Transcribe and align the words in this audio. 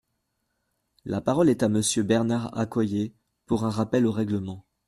La 1.05 1.21
parole 1.21 1.47
est 1.49 1.61
à 1.61 1.69
Monsieur 1.69 2.01
Bernard 2.01 2.57
Accoyer, 2.57 3.13
pour 3.45 3.65
un 3.65 3.69
rappel 3.69 4.07
au 4.07 4.11
règlement. 4.11 4.65